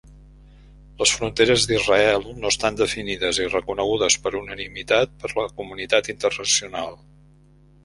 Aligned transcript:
Les 1.01 1.11
fronteres 1.17 1.65
d'Israel 1.71 2.25
no 2.45 2.51
estan 2.53 2.79
definides 2.79 3.41
i 3.45 3.47
reconegudes 3.53 4.17
per 4.25 4.33
unanimitat 4.41 5.15
per 5.23 5.33
la 5.37 5.47
comunitat 5.63 6.13
internacional. 6.17 7.01